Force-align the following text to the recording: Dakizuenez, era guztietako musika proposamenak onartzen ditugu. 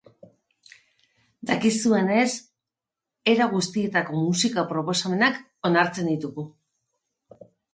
Dakizuenez, 1.49 2.31
era 3.35 3.49
guztietako 3.53 4.23
musika 4.25 4.67
proposamenak 4.75 5.41
onartzen 5.71 6.11
ditugu. 6.15 6.49